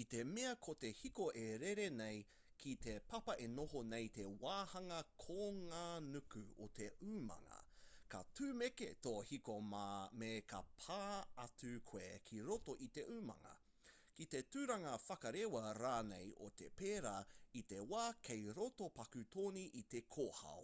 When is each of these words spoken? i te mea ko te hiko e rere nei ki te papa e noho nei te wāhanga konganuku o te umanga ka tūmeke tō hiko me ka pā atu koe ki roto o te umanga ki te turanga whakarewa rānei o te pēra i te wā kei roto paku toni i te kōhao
i 0.00 0.02
te 0.10 0.18
mea 0.32 0.50
ko 0.64 0.72
te 0.82 0.88
hiko 0.98 1.24
e 1.38 1.40
rere 1.62 1.86
nei 2.00 2.18
ki 2.64 2.74
te 2.84 2.92
papa 3.12 3.34
e 3.46 3.46
noho 3.54 3.80
nei 3.92 4.10
te 4.18 4.26
wāhanga 4.44 4.98
konganuku 5.22 6.42
o 6.66 6.68
te 6.80 6.86
umanga 7.14 7.58
ka 8.12 8.20
tūmeke 8.40 8.90
tō 9.06 9.14
hiko 9.30 9.56
me 9.72 10.28
ka 10.52 10.60
pā 10.84 11.00
atu 11.46 11.72
koe 11.90 12.10
ki 12.30 12.38
roto 12.50 12.78
o 12.86 12.88
te 12.98 13.04
umanga 13.16 13.54
ki 14.18 14.26
te 14.36 14.42
turanga 14.56 14.94
whakarewa 15.06 15.64
rānei 15.82 16.30
o 16.50 16.52
te 16.62 16.68
pēra 16.82 17.16
i 17.62 17.64
te 17.74 17.82
wā 17.94 18.06
kei 18.30 18.46
roto 18.60 18.92
paku 19.00 19.24
toni 19.38 19.66
i 19.82 19.84
te 19.96 20.04
kōhao 20.18 20.62